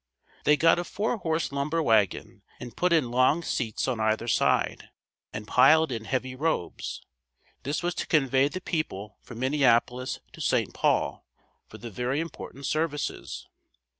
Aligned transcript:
They 0.45 0.57
got 0.57 0.79
a 0.79 0.83
four 0.83 1.17
horse 1.17 1.51
lumber 1.51 1.83
wagon 1.83 2.41
and 2.59 2.75
put 2.75 2.91
in 2.91 3.11
long 3.11 3.43
seats 3.43 3.87
on 3.87 3.99
either 3.99 4.27
side, 4.27 4.89
and 5.31 5.47
piled 5.47 5.91
in 5.91 6.05
heavy 6.05 6.33
robes. 6.35 7.03
This 7.61 7.83
was 7.83 7.93
to 7.93 8.07
convey 8.07 8.47
the 8.47 8.61
people 8.61 9.19
from 9.21 9.37
Minneapolis 9.37 10.19
to 10.33 10.41
St. 10.41 10.73
Paul 10.73 11.27
for 11.67 11.77
the 11.77 11.91
very 11.91 12.19
important 12.19 12.65
services. 12.65 13.47